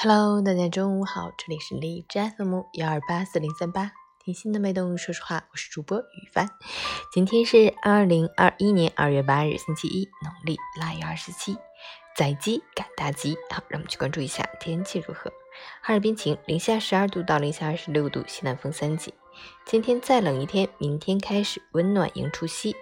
[0.00, 3.90] Hello，大家中午好，这里是荔枝 FM 幺二八四零三八，
[4.24, 6.48] 听心的脉动，说实话，我是主播雨帆。
[7.12, 11.56] 今天是二零二一年二月八日，星期一，农历腊月二十七，
[12.14, 13.36] 宰鸡赶大集。
[13.50, 15.32] 好，让我们去关注一下天气如何。
[15.82, 19.12] 哈尔滨晴，零下十二度到零下二十六度，西南风三级。
[19.66, 22.76] 今天再冷一天，明天开始温暖迎除夕。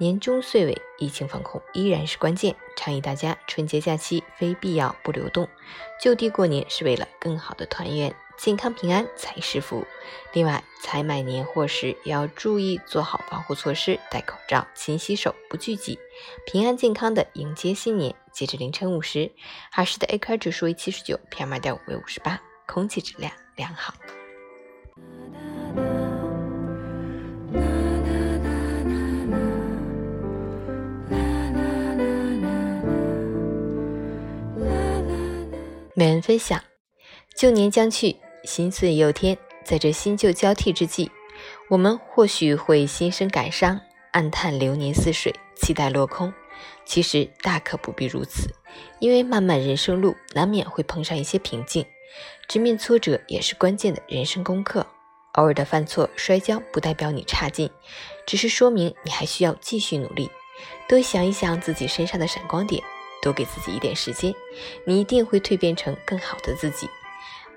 [0.00, 2.56] 年终岁尾，疫情防控依然是关键。
[2.74, 5.46] 倡议大家春节假期非必要不流动，
[6.02, 9.86] 就地过年是为了更好的团圆，健康平安才是福。
[10.32, 15.98] 另外，采买年货时也要注意做好防护措施，戴口罩、勤洗手、不聚集，
[16.46, 18.14] 平安健康的迎接新年。
[18.32, 19.30] 截至凌晨五时，
[19.70, 23.92] 哈市的 AQI 指数为七十九，PM 二点五为五十八，空气质量良好。
[35.94, 36.62] 每人分享，
[37.34, 39.36] 旧年将去，新岁又添。
[39.64, 41.10] 在这新旧交替之际，
[41.68, 43.80] 我们或许会心生感伤，
[44.12, 46.32] 暗叹流年似水，期待落空。
[46.84, 48.54] 其实大可不必如此，
[49.00, 51.84] 因为漫漫人生路，难免会碰上一些瓶颈，
[52.48, 54.86] 直面挫折也是关键的人生功课。
[55.32, 57.68] 偶尔的犯错、摔跤，不代表你差劲，
[58.26, 60.30] 只是说明你还需要继续努力。
[60.88, 62.82] 多想一想自己身上的闪光点。
[63.22, 64.34] 多给自己一点时间，
[64.84, 66.88] 你一定会蜕变成更好的自己。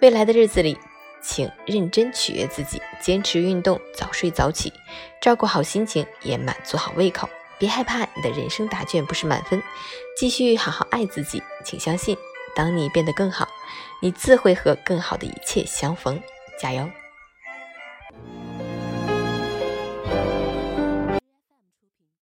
[0.02, 0.78] 未来的日子里，
[1.22, 4.74] 请认真取悦自己，坚持运动，早睡早起，
[5.22, 7.30] 照顾好心情，也满足好胃口。
[7.58, 9.64] 别害怕你的人生答卷不是满分，
[10.18, 11.42] 继续好好爱自己。
[11.64, 12.18] 请相信，
[12.56, 13.48] 当你变得更好，
[14.02, 16.22] 你自会和更好的一切相逢。
[16.60, 16.90] 加油！